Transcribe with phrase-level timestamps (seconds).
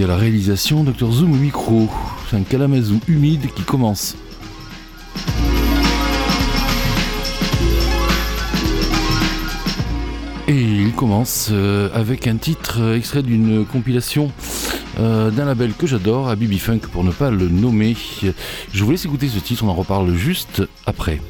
[0.00, 1.88] À la réalisation, Dr Zoom micro.
[2.28, 4.16] C'est un calamazou humide qui commence.
[10.48, 14.32] Et il commence euh, avec un titre extrait d'une compilation
[14.98, 17.94] euh, d'un label que j'adore, à Funk pour ne pas le nommer.
[18.72, 21.20] Je vous laisse écouter ce titre, on en reparle juste après.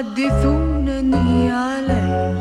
[0.00, 2.34] جلسوا حدثونني عليه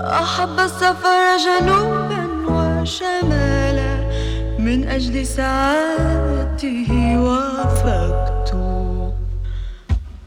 [0.00, 3.94] أحب السفر جنوبا وشمالا
[4.58, 8.54] من أجل سعادته وافقت.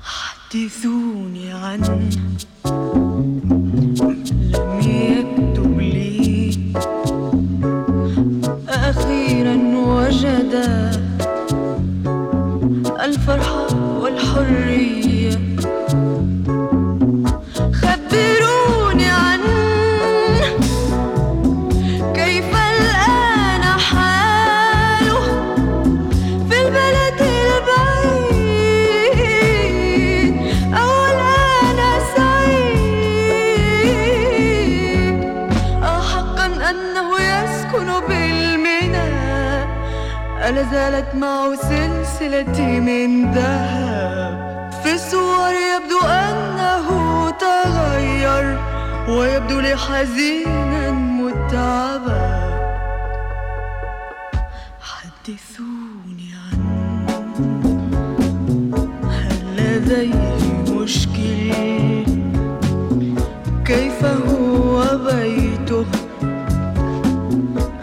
[0.01, 2.09] حدثوني عنه.
[40.41, 44.71] ألا زالت معه سلسلتي من ذهب.
[44.83, 46.87] في الصور يبدو أنه
[47.29, 48.59] تغير
[49.09, 52.41] ويبدو لي حزينا متعبا.
[54.81, 57.05] حدثوني عنه.
[59.09, 61.53] هل لديه مشكل؟
[63.65, 65.85] كيف هو بيته؟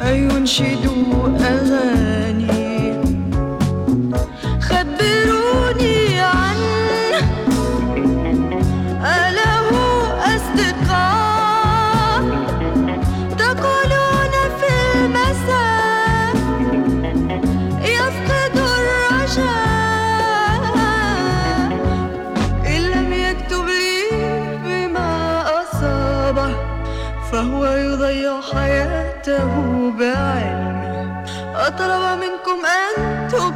[0.02, 0.84] أينشد
[1.40, 2.07] أغاني؟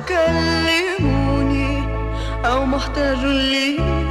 [0.02, 1.82] أن تكلموني
[2.44, 4.01] أو محتاج لي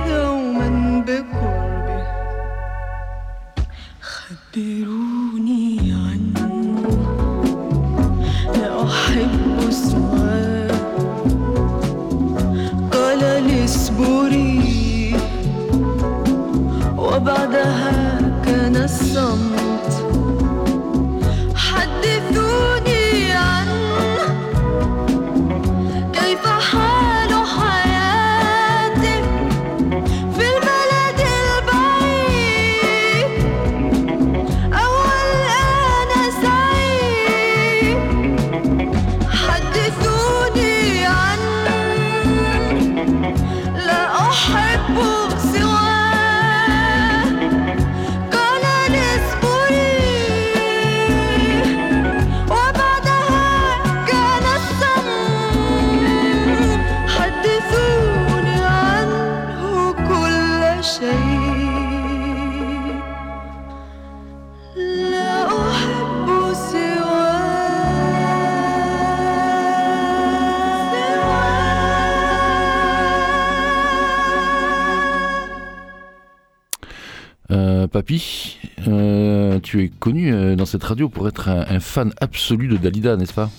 [78.02, 78.58] Papy,
[78.88, 83.16] euh, tu es connu euh, dans cette radio pour être un, fan absolu de Dalida,
[83.16, 83.52] n'est-ce pas?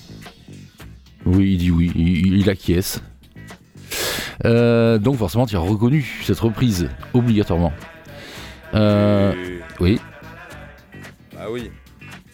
[1.24, 3.00] Oui, il dit oui, il, acquiesce.
[4.44, 7.72] Euh, donc forcément, tu as reconnu cette reprise, obligatoirement.
[8.74, 10.00] oui.
[11.38, 11.70] Ah oui.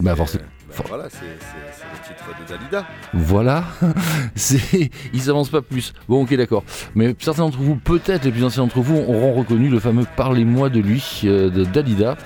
[0.00, 0.44] Bah forcément.
[0.86, 2.86] Voilà, c'est le titre de Dalida.
[3.12, 3.64] Voilà,
[4.34, 5.92] c'est, il s'avance pas plus.
[6.08, 6.64] Bon, ok, d'accord.
[6.94, 10.68] Mais certains d'entre vous, peut-être les plus anciens d'entre vous, auront reconnu le fameux Parlez-moi
[10.68, 12.16] de lui euh, de Dalida,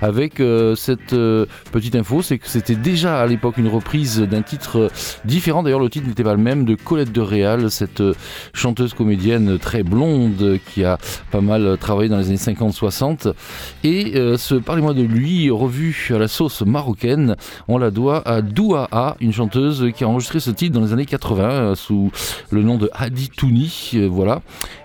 [0.00, 4.42] avec euh, cette euh, petite info, c'est que c'était déjà à l'époque une reprise d'un
[4.42, 4.90] titre
[5.24, 5.62] différent.
[5.62, 8.02] D'ailleurs, le titre n'était pas le même de Colette de Réal, cette
[8.52, 10.98] chanteuse comédienne très blonde qui a
[11.30, 13.32] pas mal travaillé dans les années 50-60.
[13.84, 17.36] Et ce Parlez-moi de lui, revu à la sauce marocaine,
[17.68, 21.04] on la doit à Douaa, une chanteuse qui a enregistré ce titre dans les années
[21.04, 22.10] 80 euh, sous
[22.50, 24.40] le nom de Hadi Touni, euh, voilà.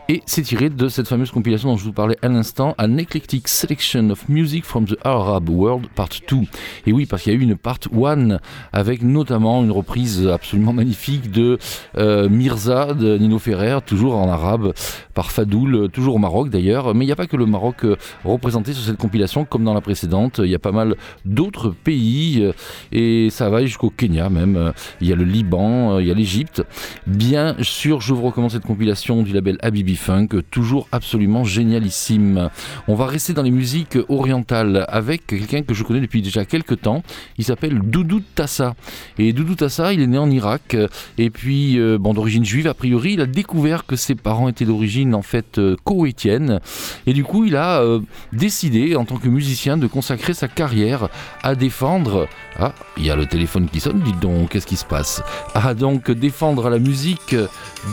[0.07, 3.47] Et c'est tiré de cette fameuse compilation dont je vous parlais à l'instant, An Eclectic
[3.47, 6.41] Selection of Music from the Arab World Part 2.
[6.85, 8.37] Et oui, parce qu'il y a eu une Part 1
[8.71, 11.57] avec notamment une reprise absolument magnifique de
[11.97, 14.73] euh, Mirza de Nino Ferrer, toujours en arabe,
[15.15, 16.93] par Fadoul, toujours au Maroc d'ailleurs.
[16.93, 19.73] Mais il n'y a pas que le Maroc euh, représenté sur cette compilation, comme dans
[19.73, 20.39] la précédente.
[20.43, 22.51] Il y a pas mal d'autres pays euh,
[22.91, 24.71] et ça va jusqu'au Kenya même.
[25.01, 26.63] Il y a le Liban, il y a l'Égypte.
[27.07, 32.49] Bien sûr, je vous recommande cette compilation du label Habibi Funk, toujours absolument génialissime.
[32.87, 36.81] On va rester dans les musiques orientales avec quelqu'un que je connais depuis déjà quelques
[36.81, 37.03] temps.
[37.37, 38.75] Il s'appelle Doudou Tassa.
[39.17, 40.75] Et Doudou Tassa, il est né en Irak
[41.17, 43.13] et puis euh, bon d'origine juive a priori.
[43.13, 46.59] Il a découvert que ses parents étaient d'origine en fait euh, koweïtienne
[47.05, 47.99] et du coup il a euh,
[48.33, 51.09] décidé en tant que musicien de consacrer sa carrière
[51.43, 52.27] à défendre.
[52.57, 53.99] Ah, il y a le téléphone qui sonne.
[53.99, 55.21] Dites donc, qu'est-ce qui se passe?
[55.53, 57.35] À donc défendre la musique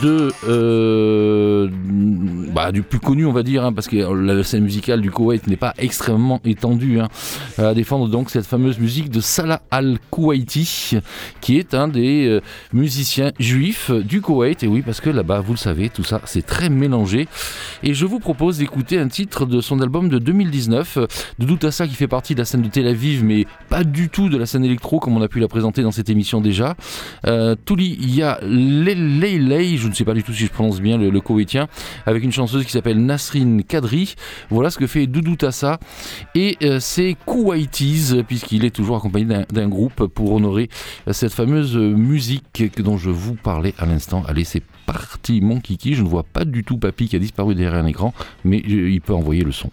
[0.01, 0.31] de
[2.53, 5.47] bah, du plus connu, on va dire, hein, parce que la scène musicale du Koweït
[5.47, 7.09] n'est pas extrêmement étendue, hein,
[7.57, 10.97] à défendre donc cette fameuse musique de Salah al-Kuwaiti,
[11.41, 12.41] qui est un des euh,
[12.71, 14.63] musiciens juifs du Koweït.
[14.63, 17.27] Et oui, parce que là-bas, vous le savez, tout ça, c'est très mélangé.
[17.83, 20.97] Et je vous propose d'écouter un titre de son album de 2019,
[21.39, 24.29] de Doutassa, qui fait partie de la scène de Tel Aviv, mais pas du tout
[24.29, 26.75] de la scène électro, comme on a pu la présenter dans cette émission déjà.
[27.27, 27.55] Euh,
[28.43, 31.67] Leilei, je ne sais pas du tout si je prononce bien le koweïtien,
[32.05, 34.15] avec une chanteuse qui s'appelle Nasrin Kadri.
[34.49, 35.79] Voilà ce que fait Doudou Tassa
[36.35, 40.69] et euh, ses Kuwaitis, puisqu'il est toujours accompagné d'un groupe pour honorer
[41.07, 44.23] euh, cette fameuse musique dont je vous parlais à l'instant.
[44.27, 45.95] Allez, c'est parti, mon kiki.
[45.95, 48.13] Je ne vois pas du tout Papy qui a disparu derrière un écran,
[48.43, 49.69] mais euh, il peut envoyer le son.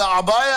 [0.00, 0.49] 大半夜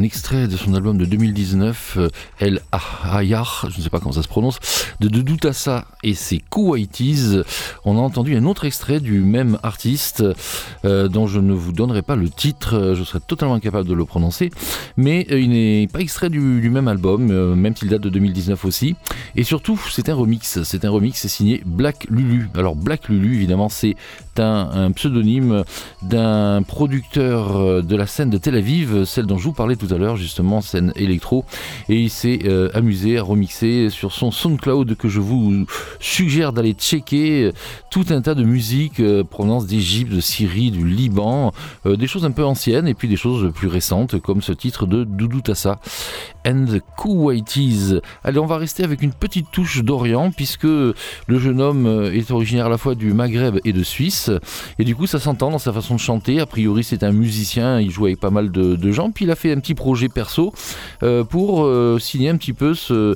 [0.00, 4.12] un extrait de son album de 2019, euh, El Ahayar, je ne sais pas comment
[4.12, 4.58] ça se prononce,
[4.98, 7.42] de Doudou Tassa et ses Kuwaitis,
[7.84, 10.24] on a entendu un autre extrait du même artiste
[10.86, 13.92] euh, dont je ne vous donnerai pas le titre, euh, je serais totalement incapable de
[13.92, 14.48] le prononcer,
[14.96, 18.96] mais il n'est pas extrait du, même album, même s'il date de 2019 aussi.
[19.36, 22.48] Et surtout, c'est un remix, c'est un remix signé Black Lulu.
[22.54, 23.96] Alors Black Lulu, évidemment, c'est
[24.38, 25.64] un, pseudonyme
[26.00, 29.98] d'un producteur de la scène de Tel Aviv, celle dont je vous parlais tout à
[29.98, 31.44] l'heure, justement, scène électro.
[31.88, 35.66] Et il s'est euh, amusé à remixer sur son SoundCloud que je vous
[35.98, 37.52] suggère d'aller checker euh,
[37.90, 41.52] tout un tas de musiques euh, provenance d'Égypte, de Syrie, du Liban,
[41.84, 45.04] des choses un peu anciennes et puis des choses plus récentes comme ce titre de
[45.04, 45.80] Doudou Tassa
[46.46, 48.00] and the Kuwaitis.
[48.24, 50.94] Allez, on va rester avec une petite touche d'Orient puisque le
[51.28, 54.30] jeune homme est originaire à la fois du Maghreb et de Suisse
[54.78, 56.40] et du coup ça s'entend dans sa façon de chanter.
[56.40, 59.30] A priori c'est un musicien, il joue avec pas mal de, de gens puis il
[59.30, 60.52] a fait un petit projet perso
[61.02, 63.14] euh, pour euh, signer un petit peu ce,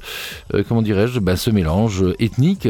[0.54, 2.68] euh, dirais-je, ben, mélange ethnique.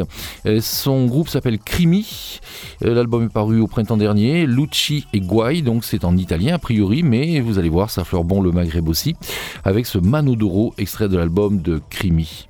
[0.61, 2.41] Son groupe s'appelle Crimi.
[2.81, 4.47] L'album est paru au printemps dernier.
[4.47, 8.25] Lucci et Guai, donc c'est en italien a priori, mais vous allez voir, ça fleure
[8.25, 9.15] bon le Maghreb aussi,
[9.63, 12.49] avec ce Manodoro, extrait de l'album de Crimi.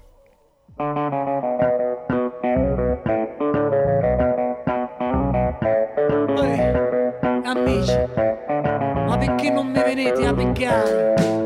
[7.44, 8.03] Ma
[9.24, 11.43] perché non mi venite a peccare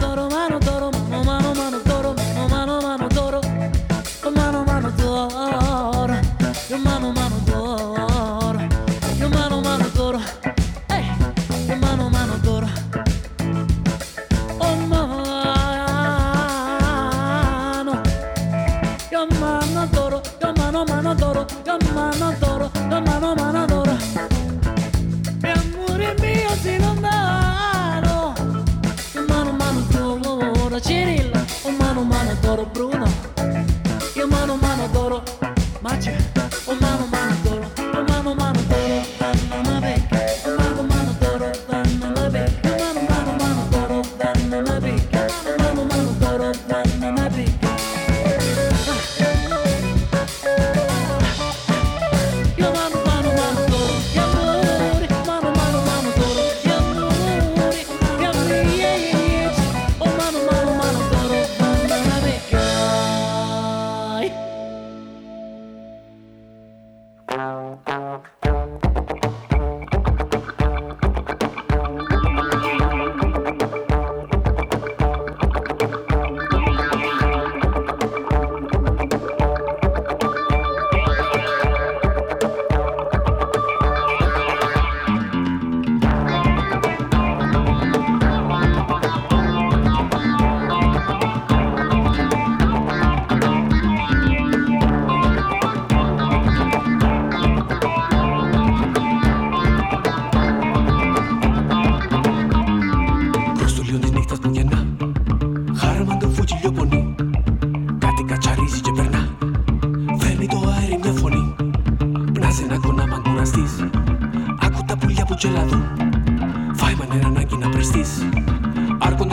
[0.00, 0.79] 泥あの泥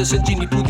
[0.08, 0.67] 神经你不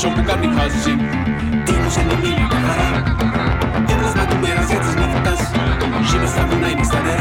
[0.00, 1.04] Deixa um bocado em casa, gente.
[1.66, 3.04] Temos a minha carrara.
[3.86, 5.40] Temos a tumbeira, setas minutas.
[6.10, 7.20] Gina está com a emissadera.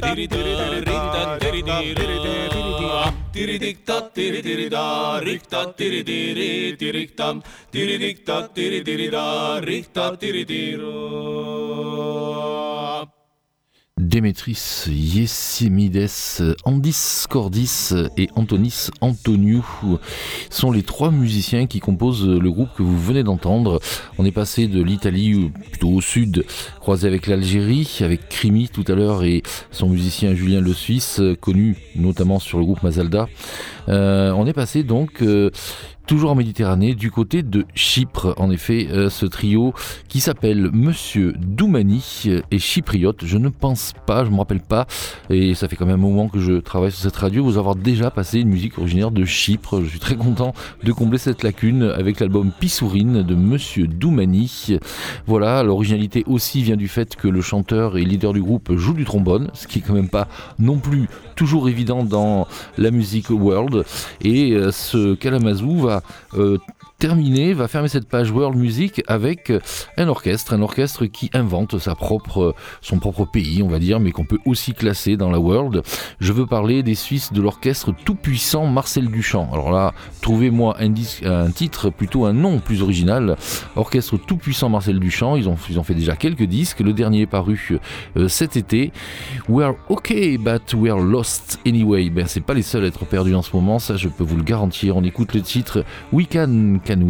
[0.00, 2.16] diri diri diri diri rinden diri diri
[3.34, 8.54] diri dik tat diri diri da rik tat diri diri dirik tam diri dik tat
[8.56, 10.90] diri diri da rik tat diri diri
[14.00, 16.08] Démétris Yesimides,
[16.64, 19.64] Andis Cordis et Antonis Antoniou
[20.48, 23.78] sont les trois musiciens qui composent le groupe que vous venez d'entendre.
[24.18, 26.44] On est passé de l'Italie plutôt au sud,
[26.80, 31.76] croisé avec l'Algérie, avec Crimi tout à l'heure et son musicien Julien Le Suisse, connu
[31.94, 33.28] notamment sur le groupe Mazalda.
[33.88, 35.50] Euh, on est passé donc euh,
[36.10, 38.34] toujours en Méditerranée, du côté de Chypre.
[38.36, 39.74] En effet, euh, ce trio
[40.08, 43.24] qui s'appelle Monsieur Doumani et chypriote.
[43.24, 44.88] Je ne pense pas, je ne me rappelle pas,
[45.30, 47.76] et ça fait quand même un moment que je travaille sur cette radio, vous avoir
[47.76, 49.82] déjà passé une musique originaire de Chypre.
[49.82, 54.78] Je suis très content de combler cette lacune avec l'album Pissourine de Monsieur Doumani.
[55.28, 59.04] Voilà, l'originalité aussi vient du fait que le chanteur et leader du groupe joue du
[59.04, 60.26] trombone, ce qui est quand même pas
[60.58, 63.84] non plus toujours évident dans la musique world.
[64.22, 65.99] Et euh, ce Kalamazoo va
[66.34, 66.58] euh,
[67.00, 69.50] terminer, va fermer cette page World Music avec
[69.96, 74.12] un orchestre, un orchestre qui invente sa propre, son propre pays, on va dire, mais
[74.12, 75.82] qu'on peut aussi classer dans la World.
[76.20, 79.48] Je veux parler des Suisses de l'orchestre tout-puissant Marcel Duchamp.
[79.50, 83.36] Alors là, trouvez-moi un titre, plutôt un nom plus original.
[83.76, 86.80] Orchestre tout-puissant Marcel Duchamp, ils ont, ils ont fait déjà quelques disques.
[86.80, 87.80] Le dernier est paru
[88.18, 88.92] euh, cet été.
[89.48, 92.10] We're okay, but we're lost anyway.
[92.10, 94.36] Ben, c'est pas les seuls à être perdus en ce moment, ça je peux vous
[94.36, 94.98] le garantir.
[94.98, 95.82] On écoute le titre
[96.12, 97.06] We Can Can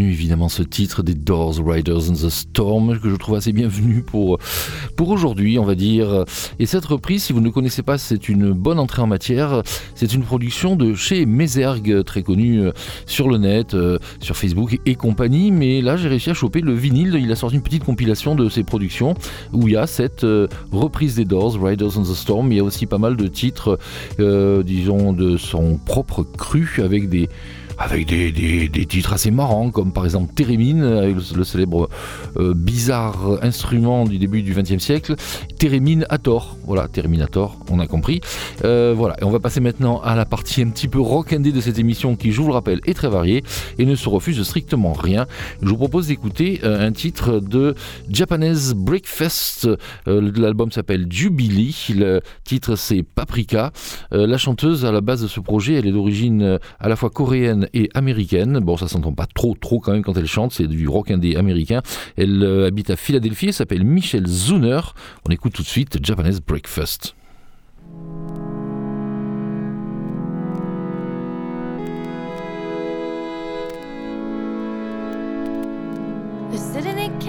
[0.00, 4.38] évidemment ce titre des Doors Riders in the Storm que je trouve assez bienvenu pour,
[4.96, 6.24] pour aujourd'hui, on va dire.
[6.58, 9.62] Et cette reprise, si vous ne connaissez pas, c'est une bonne entrée en matière.
[9.94, 12.72] C'est une production de chez Mézergue, très connu euh,
[13.06, 15.50] sur le net, euh, sur Facebook et compagnie.
[15.50, 17.18] Mais là, j'ai réussi à choper le vinyle.
[17.20, 19.14] Il a sorti une petite compilation de ses productions
[19.52, 22.52] où il y a cette euh, reprise des Doors, Riders in the Storm.
[22.52, 23.78] Il y a aussi pas mal de titres,
[24.18, 27.28] disons, de son propre cru avec des
[27.78, 31.88] avec des, des- titres assez marrants, comme par exemple Térémine, avec le, célèbre
[32.36, 35.14] euh, bizarre instrument du début du XXe siècle,
[35.58, 36.56] Térémine à tort.
[36.66, 38.20] Voilà, Terminator, on a compris.
[38.64, 41.60] Euh, voilà, et on va passer maintenant à la partie un petit peu rock'n'dé de
[41.60, 43.42] cette émission qui, je vous le rappelle, est très variée
[43.78, 45.26] et ne se refuse strictement rien.
[45.62, 47.74] Je vous propose d'écouter euh, un titre de
[48.10, 49.68] Japanese Breakfast.
[50.06, 51.74] L'album s'appelle Jubilee.
[51.94, 53.72] Le titre c'est Paprika.
[54.10, 57.61] La chanteuse à la base de ce projet, elle est d'origine à la fois coréenne
[57.72, 58.58] et américaine.
[58.60, 60.52] Bon, ça s'entend pas trop, trop quand même quand elle chante.
[60.52, 61.82] C'est du rock indé américain.
[62.16, 63.46] Elle euh, habite à Philadelphie.
[63.46, 64.80] Elle s'appelle Michelle Zuner.
[65.26, 67.14] On écoute tout de suite Japanese Breakfast.
[76.52, 77.20] Yesterday it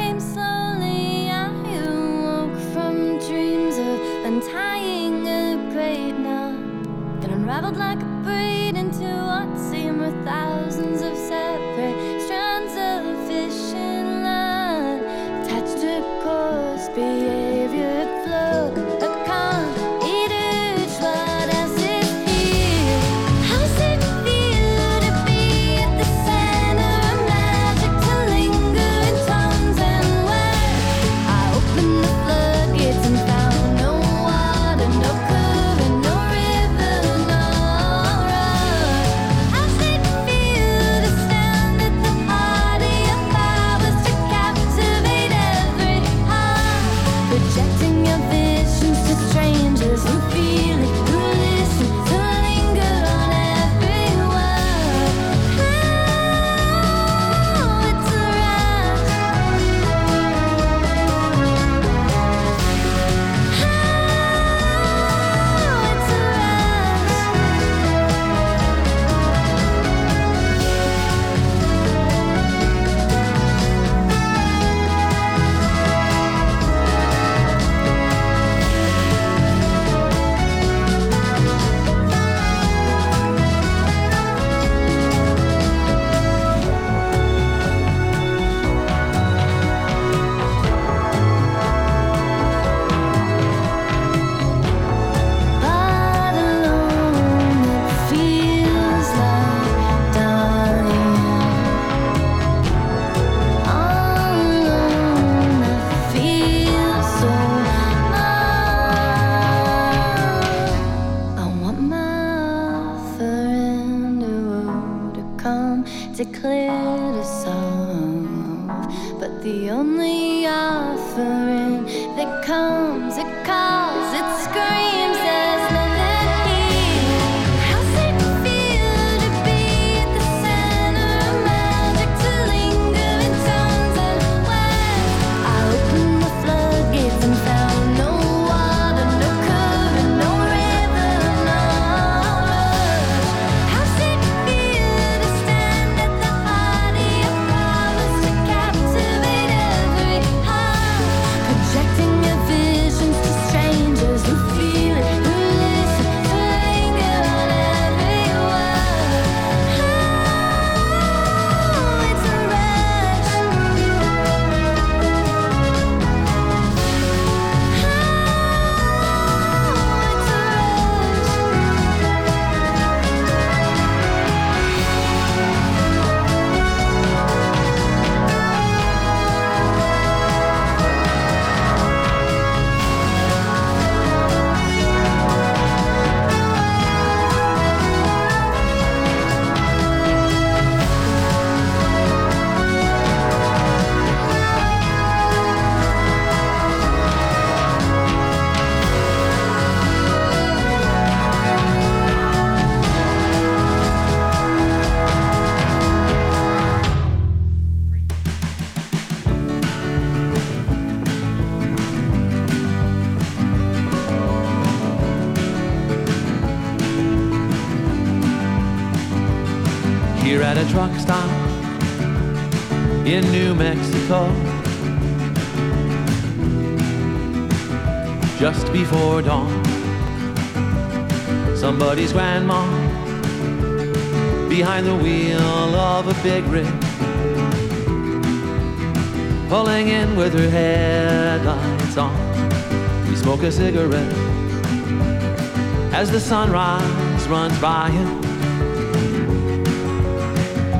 [246.34, 247.92] sunrise runs by.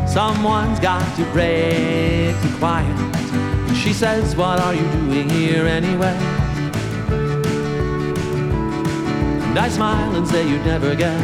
[0.08, 2.98] Someone's got to break the quiet.
[3.76, 6.18] She says, What are you doing here anyway?
[9.50, 11.24] And I smile and say, You'd never guess.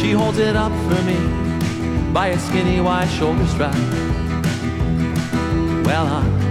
[0.00, 1.18] She holds it up for me
[2.12, 3.74] by a skinny white shoulder strap.
[5.84, 6.45] Well, I,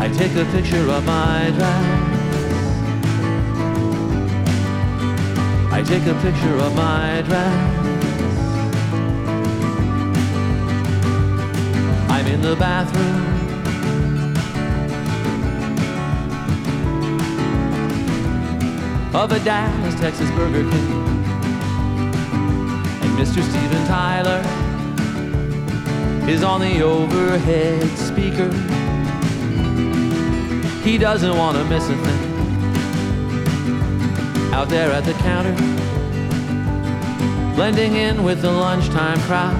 [0.00, 2.10] I take a picture of my dress.
[5.70, 7.54] I take a picture of my dress.
[12.10, 13.26] I'm in the bathroom.
[19.14, 20.92] Of a Dallas, Texas Burger King.
[23.02, 23.42] And Mr.
[23.42, 24.40] Steven Tyler
[26.26, 28.79] is on the overhead speaker.
[30.82, 32.30] He doesn't want to miss a thing
[34.54, 35.52] out there at the counter,
[37.54, 39.54] blending in with the lunchtime crowd,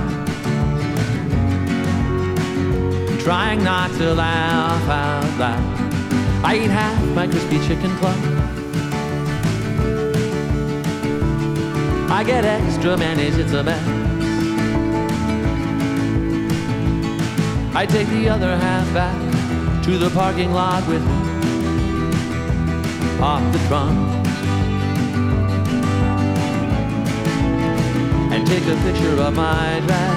[3.21, 6.45] trying not to laugh out loud.
[6.45, 8.17] I eat half my crispy chicken club.
[12.11, 13.87] I get extra mayonnaise, it's a mess.
[17.77, 19.30] I take the other half back
[19.83, 21.21] to the parking lot with me.
[23.21, 24.21] Off the trunk.
[28.33, 30.17] and take a picture of my dress.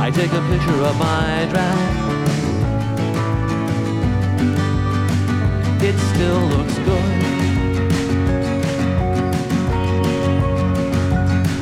[0.00, 1.78] I take a picture of my dress.
[5.82, 7.22] It still looks good.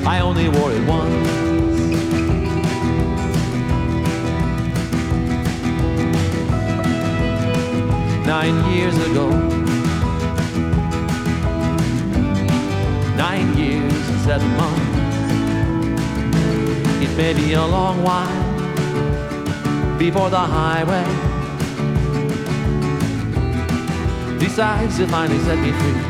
[0.07, 1.40] I only wore it once.
[8.31, 9.29] Nine years ago.
[13.17, 14.97] nine years and seven months.
[17.05, 18.43] It may be a long while
[19.99, 21.05] before the highway
[24.39, 26.01] decides to finally set me free.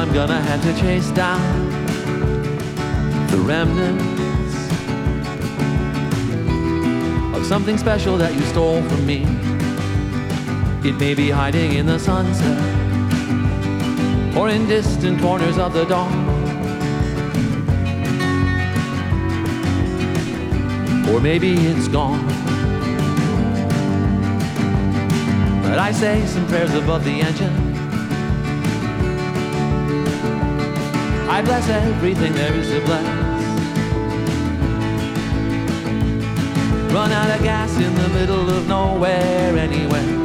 [0.00, 1.70] I'm gonna have to chase down
[3.32, 4.56] the remnants
[7.36, 9.45] of something special that you stole from me.
[10.86, 12.56] It may be hiding in the sunset
[14.36, 16.14] or in distant corners of the dawn.
[21.08, 22.24] Or maybe it's gone.
[25.64, 27.56] But I say some prayers above the engine.
[31.28, 33.04] I bless everything there is to bless.
[36.94, 40.15] Run out of gas in the middle of nowhere anyway.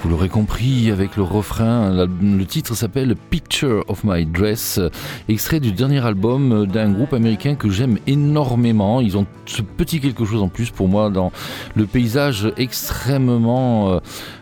[0.00, 4.80] Vous l'aurez compris avec le refrain, le titre s'appelle Picture of My Dress,
[5.28, 9.00] extrait du dernier album d'un groupe américain que j'aime énormément.
[9.00, 11.30] Ils ont ce petit quelque chose en plus pour moi dans
[11.76, 13.98] le paysage extrêmement euh,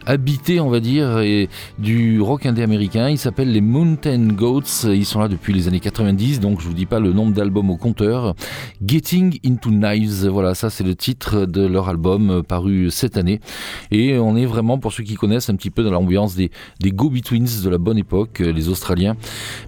[0.06, 1.48] habité, on va dire, et
[1.78, 3.10] du rock indé américain.
[3.10, 4.84] Ils s'appellent les Mountain Goats.
[4.84, 7.70] Ils sont là depuis les années 90, donc je vous dis pas le nombre d'albums
[7.70, 8.34] au compteur.
[8.84, 13.40] Getting into Knives, voilà, ça c'est le titre de leur album euh, paru cette année.
[13.90, 16.50] Et on est vraiment, pour ceux qui connaissent, un petit peu dans l'ambiance des,
[16.82, 19.16] Go-Betweens de la bonne époque, euh, les Australiens.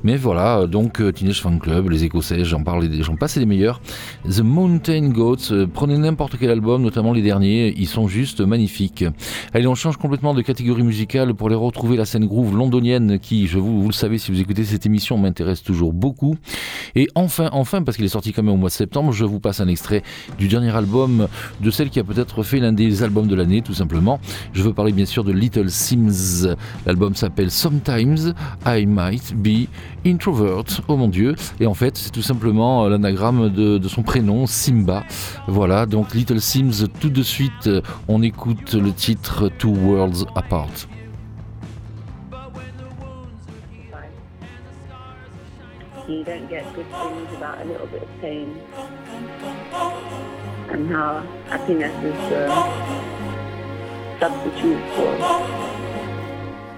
[0.04, 3.80] Mais voilà, donc euh, Teenage Fan Club, les Écossais, j'en parle, j'en passe les meilleurs.
[4.24, 9.04] The Mountain Goats, prenez n'importe quel album, notamment les derniers, ils sont juste magnifiques.
[9.52, 13.46] Allez, on change complètement de catégorie musicale pour les retrouver la scène groove londonienne qui,
[13.46, 16.36] je vous, le savez si vous écoutez cette émission, m'intéresse toujours beaucoup.
[16.94, 19.40] Et enfin, enfin, parce qu'il est sorti quand même au mois de septembre, je vous
[19.40, 20.02] passe un extrait
[20.38, 21.28] du dernier album
[21.60, 24.20] de celle qui a peut-être fait l'un des albums de l'année, tout simplement.
[24.52, 26.54] Je veux parler bien sûr de Little Sims.
[26.86, 28.34] L'album s'appelle Sometimes
[28.66, 29.68] I Might Be
[30.06, 30.64] Introvert.
[30.88, 31.34] Oh mon Dieu.
[31.60, 35.04] Et en fait, c'est tout simplement l'anagramme de, de son prénom, Simba.
[35.46, 37.68] Voilà, donc Little Sims, tout de suite,
[38.08, 40.86] on écoute le titre Two Worlds Apart.
[46.08, 48.58] you don't get good things without a little bit of pain.
[50.70, 52.48] And how happiness is the
[54.18, 55.12] substitute for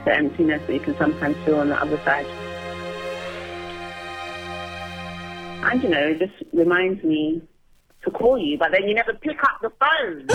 [0.04, 2.26] the emptiness that you can sometimes feel on the other side.
[5.62, 7.42] And you know, it just reminds me
[8.04, 10.26] to call you, but then you never pick up the phone.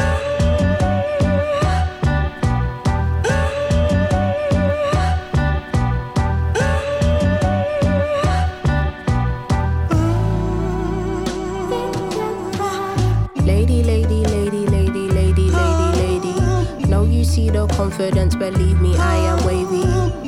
[13.46, 16.88] Lady, lady, lady, lady, lady, lady, lady.
[16.88, 19.84] No, you see the confidence, believe me, I am wavy.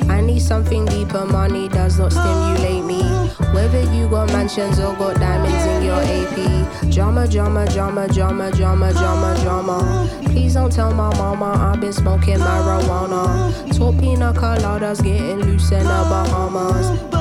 [0.08, 3.02] I need something deeper, money does not stimulate me.
[3.52, 6.90] Whether you got mansions or got diamonds in your AP.
[6.92, 10.08] Drama, drama, drama, drama, drama, drama, drama.
[10.26, 13.76] Please don't tell my mama I've been smoking marijuana.
[13.76, 17.17] Talk pina coladas, getting loose in the Bahamas.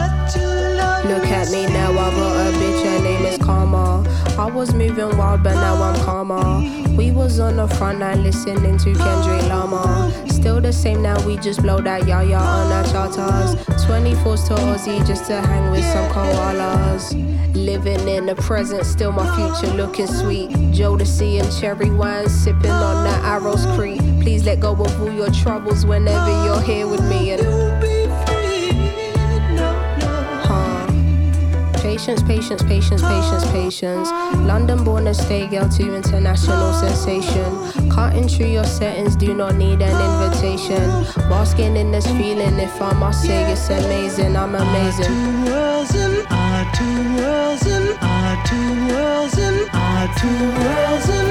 [4.67, 6.95] Was moving wild, but now I'm calmer.
[6.95, 10.11] We was on the front line listening to Kendrick Lamar.
[10.27, 13.55] Still the same now, we just blow that yaya on our charters.
[13.85, 17.13] 24s to Aussie just to hang with some koalas.
[17.55, 20.49] Living in the present, still my future looking sweet.
[20.49, 23.99] Jodeci and cherry wine, sipping on that Arrows Creek.
[24.21, 27.31] Please let go of all your troubles whenever you're here with me.
[27.31, 27.66] And
[31.97, 34.11] Patience, patience, patience, patience, patience.
[34.45, 37.89] London born to stay girl to international sensation.
[37.89, 39.97] Cutting through your settings, do not need an
[40.29, 40.77] invitation.
[41.27, 45.05] Basking in this feeling, if I must say it's amazing, I'm amazing.
[45.05, 51.27] Two worlds and our two worlds and our two worlds and our two worlds and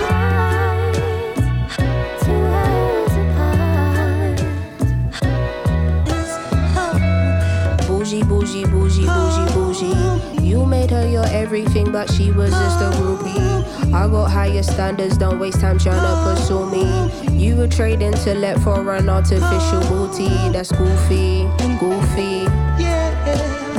[7.87, 10.36] Bougie, bougie, bougie, bougie, bougie.
[10.57, 13.93] You made her your everything, but she was just a groupie.
[13.93, 17.39] I got higher standards, don't waste time trying to pursue me.
[17.39, 20.31] You would to let for an artificial booty.
[20.53, 21.43] That's goofy,
[21.79, 22.49] goofy,
[22.81, 23.13] Yeah,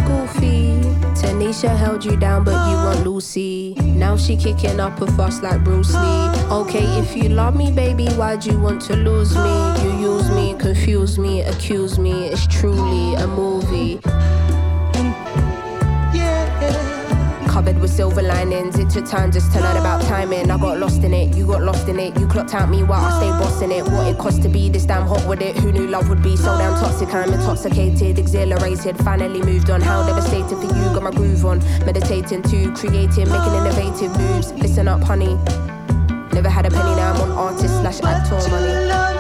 [0.06, 0.78] goofy.
[1.20, 3.74] Tanisha held you down, but you want Lucy.
[3.82, 6.30] Now she kicking up a fuss like Bruce Lee.
[6.52, 9.82] Okay, if you love me, baby, why'd you want to lose me?
[9.82, 12.28] You use me, confuse me, accuse me.
[12.28, 14.00] It's truly a movie.
[17.68, 20.50] Covered with silver linings, it took time just to learn about timing.
[20.50, 22.18] I got lost in it, you got lost in it.
[22.18, 23.84] You clocked out me while I stayed bossing it.
[23.84, 25.58] What it cost to be this damn hot with it?
[25.58, 27.14] Who knew love would be so damn toxic?
[27.14, 29.82] I'm intoxicated, exhilarated, finally moved on.
[29.82, 31.60] How devastating for you, got my groove on.
[31.86, 34.54] Meditating too, creating, making innovative moves.
[34.54, 35.36] Listen up, honey.
[36.32, 39.17] Never had a penny, now I'm on artist slash actor money.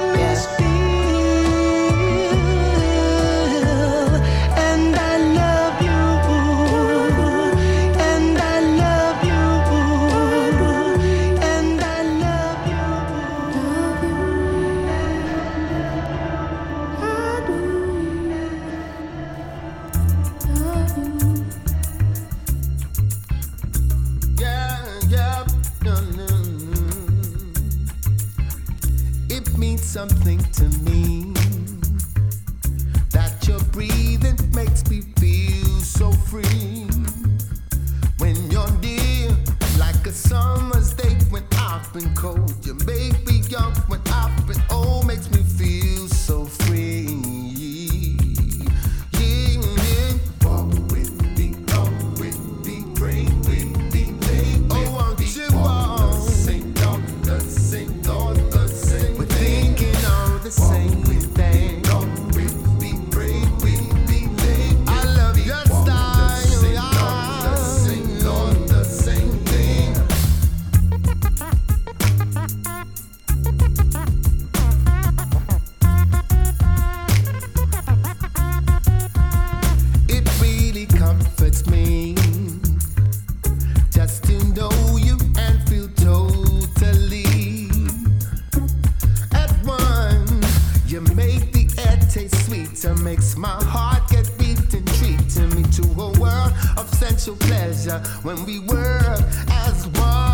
[97.17, 99.17] sexual pleasure when we were
[99.49, 100.26] as one.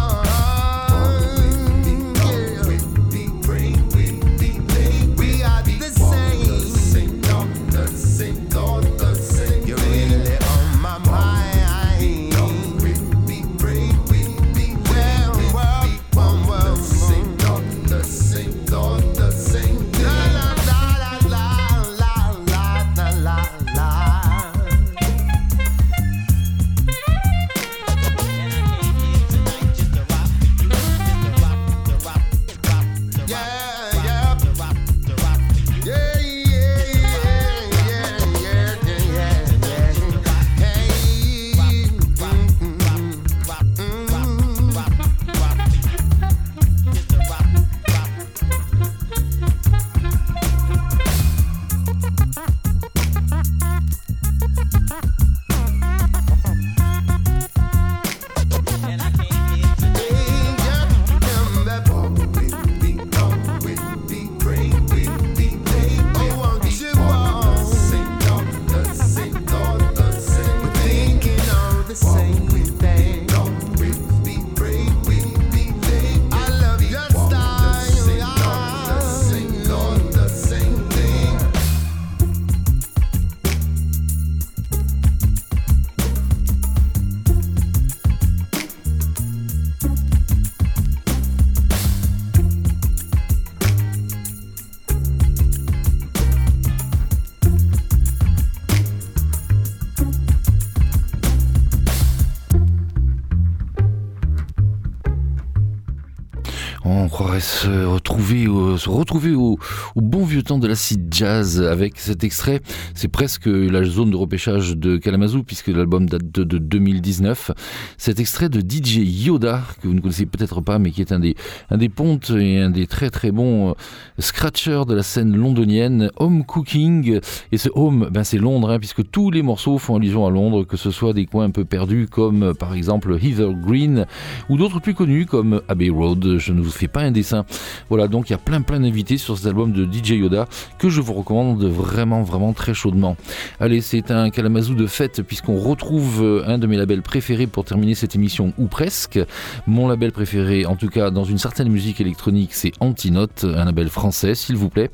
[106.86, 109.58] On croirait se retrouver, au, se retrouver au,
[109.96, 112.60] bon vieux temps de l'acid jazz avec cet extrait.
[112.94, 117.52] C'est presque la zone de repêchage de Kalamazoo puisque l'album date de, de 2019.
[117.98, 121.20] Cet extrait de DJ Yoda que vous ne connaissez peut-être pas mais qui est un
[121.20, 121.36] des,
[121.70, 123.74] un des pontes et un des très très bons euh,
[124.20, 127.22] scratchers de la scène londonienne, Home Cooking.
[127.54, 130.66] Et ce Home, ben c'est Londres hein, puisque tous les morceaux font allusion à Londres,
[130.66, 134.06] que ce soit des coins un peu perdus comme euh, par exemple Heather Green
[134.50, 136.40] ou d'autres plus connus comme Abbey Road.
[136.40, 137.46] Je ne vous pas un dessin.
[137.90, 140.90] Voilà, donc il y a plein plein d'invités sur cet album de DJ Yoda que
[140.90, 143.16] je vous recommande vraiment vraiment très chaudement.
[143.60, 147.66] Allez, c'est un Kalamazoo de fête puisqu'on retrouve euh, un de mes labels préférés pour
[147.66, 149.20] terminer cette émission ou presque.
[149.68, 153.90] Mon label préféré, en tout cas dans une certaine musique électronique, c'est Antinote, un label
[153.90, 154.90] français, s'il vous plaît.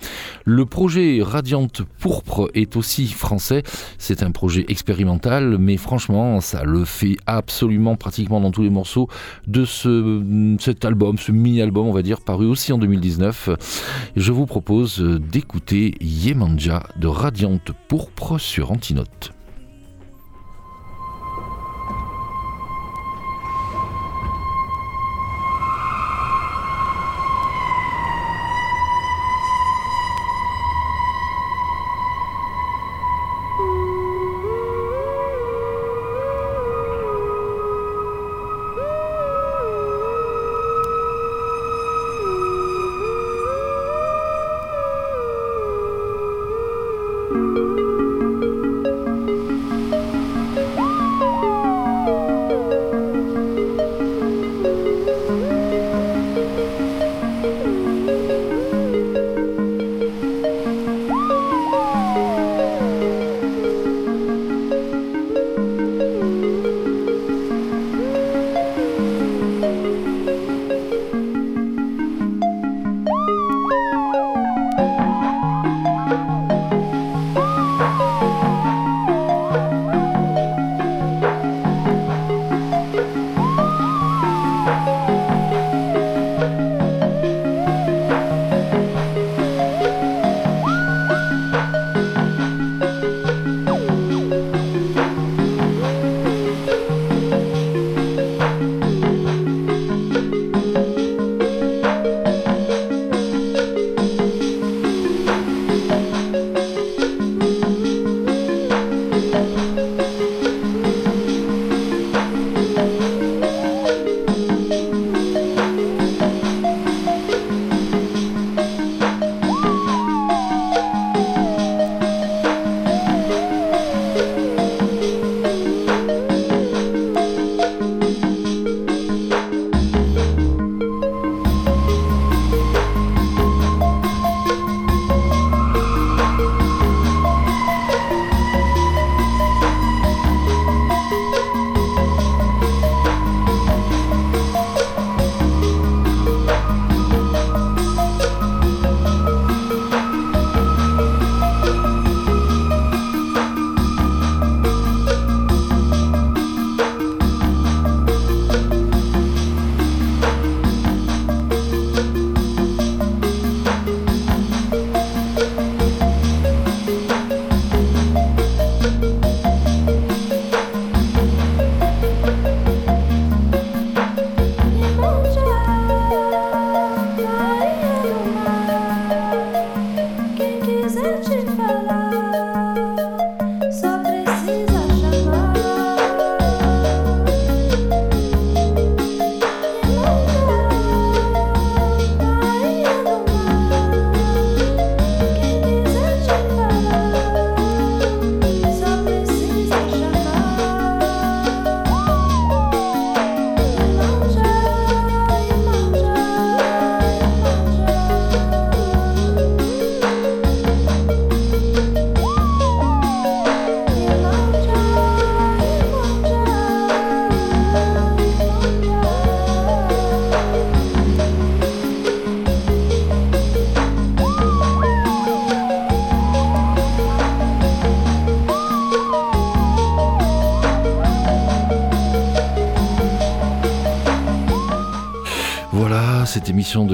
[0.46, 3.64] Le projet Radiante Pourpre est aussi français.
[3.98, 9.08] C'est un projet expérimental, mais franchement, ça le fait absolument pratiquement dans tous les morceaux
[9.48, 13.50] de ce, cet album, ce mini-album, on va dire, paru aussi en 2019.
[14.16, 19.32] Je vous propose d'écouter Yemanja de Radiante Pourpre sur Antinote.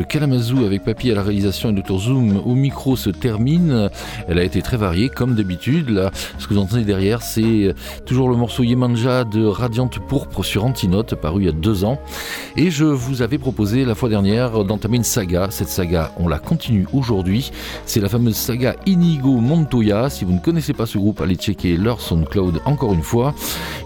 [0.05, 3.89] Kalamazoo avec Papy à la réalisation et Dr Zoom au micro se termine.
[4.27, 5.89] Elle a été très variée comme d'habitude.
[5.89, 7.73] Là, ce que vous entendez derrière, c'est
[8.05, 11.99] toujours le morceau Yemanja de Radiante Pourpre sur Antinote, paru il y a deux ans.
[12.55, 15.47] Et je vous avais proposé la fois dernière d'entamer une saga.
[15.49, 17.51] Cette saga, on la continue aujourd'hui.
[17.85, 20.09] C'est la fameuse saga Inigo Montoya.
[20.09, 23.33] Si vous ne connaissez pas ce groupe, allez checker leur SoundCloud encore une fois.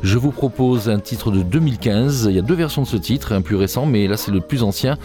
[0.02, 2.28] Je vous propose un titre de 2015.
[2.30, 4.40] Il y a deux versions de ce titre, un plus récent, mais là c'est le
[4.40, 4.98] plus ancien.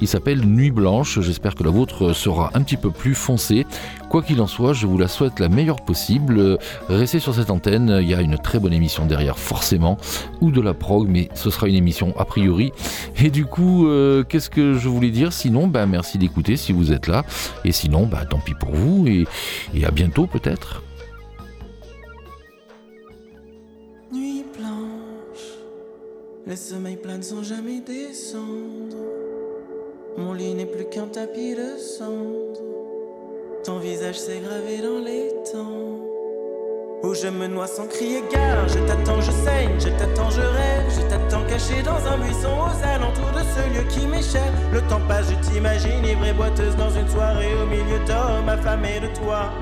[0.00, 1.20] Il s'appelle Nuit Blanche.
[1.20, 3.66] J'espère que la vôtre sera un petit peu plus foncée.
[4.08, 6.58] Quoi qu'il en soit, je vous la souhaite la meilleure possible.
[6.88, 7.98] Restez sur cette antenne.
[8.00, 9.98] Il y a une très bonne émission derrière, forcément,
[10.40, 12.72] ou de la prog, mais ce sera une émission a priori.
[13.18, 15.32] Et du coup, euh, qu'est-ce que je voulais dire?
[15.32, 17.24] Sinon, bah, merci d'écouter si vous êtes là.
[17.64, 19.06] Et sinon, bah, tant pis pour vous.
[19.08, 19.26] Et
[19.84, 20.82] à bientôt peut-être.
[26.46, 28.96] Les sommeils plane sans jamais descendre.
[30.16, 32.60] Mon lit n'est plus qu'un tapis de cendre.
[33.64, 36.00] Ton visage s'est gravé dans les temps.
[37.02, 38.68] Où je me noie sans crier gare.
[38.68, 40.86] Je t'attends, je saigne, je t'attends, je rêve.
[40.88, 44.52] Je t'attends caché dans un buisson aux alentours de ce lieu qui cher.
[44.72, 49.00] Le temps passe, je t'imagine ivre et boiteuse dans une soirée au milieu d'hommes affamés
[49.00, 49.52] de toi.